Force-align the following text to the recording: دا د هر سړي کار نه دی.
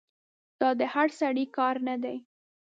دا 0.59 0.69
د 0.79 0.81
هر 0.93 1.07
سړي 1.19 1.45
کار 1.57 1.75
نه 1.87 1.95
دی. 2.03 2.17